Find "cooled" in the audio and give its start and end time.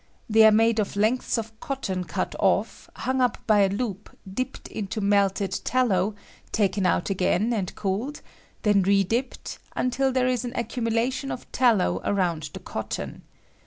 7.75-8.21